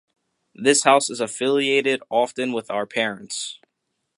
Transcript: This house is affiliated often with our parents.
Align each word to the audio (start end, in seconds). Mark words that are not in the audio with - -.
This 0.55 0.81
house 0.83 1.11
is 1.11 1.21
affiliated 1.21 2.01
often 2.09 2.53
with 2.53 2.71
our 2.71 2.87
parents. 2.87 3.59